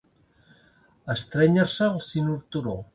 Estrènyer-se 1.17 1.93
el 1.93 2.05
cinturó. 2.11 2.79